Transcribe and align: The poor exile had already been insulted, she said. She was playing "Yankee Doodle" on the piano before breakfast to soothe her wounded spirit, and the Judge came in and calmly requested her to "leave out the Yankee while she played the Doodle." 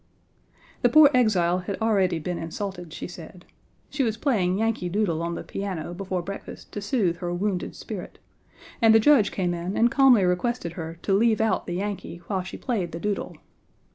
The 0.81 0.89
poor 0.89 1.11
exile 1.13 1.59
had 1.59 1.79
already 1.79 2.17
been 2.17 2.39
insulted, 2.39 2.91
she 2.91 3.07
said. 3.07 3.45
She 3.91 4.01
was 4.01 4.17
playing 4.17 4.57
"Yankee 4.57 4.89
Doodle" 4.89 5.21
on 5.21 5.35
the 5.35 5.43
piano 5.43 5.93
before 5.93 6.23
breakfast 6.23 6.71
to 6.71 6.81
soothe 6.81 7.17
her 7.17 7.31
wounded 7.31 7.75
spirit, 7.75 8.17
and 8.81 8.95
the 8.95 8.99
Judge 8.99 9.31
came 9.31 9.53
in 9.53 9.77
and 9.77 9.91
calmly 9.91 10.23
requested 10.23 10.71
her 10.71 10.97
to 11.03 11.13
"leave 11.13 11.39
out 11.39 11.67
the 11.67 11.75
Yankee 11.75 12.17
while 12.25 12.41
she 12.41 12.57
played 12.57 12.93
the 12.93 12.99
Doodle." 12.99 13.35